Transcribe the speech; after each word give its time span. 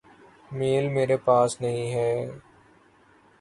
میل 0.51 0.85
میرے 0.89 1.17
پاس 1.17 1.49
نہیں 1.61 1.91
ہے۔۔ 1.93 2.11